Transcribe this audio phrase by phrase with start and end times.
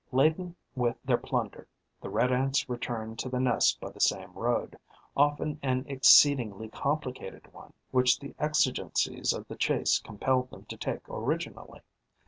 [0.11, 1.67] Laden with their plunder,
[2.01, 4.75] the Red Ants return to the nest by the same road,
[5.15, 11.07] often an exceedingly complicated one, which the exigencies of the chase compelled them to take
[11.07, 11.81] originally.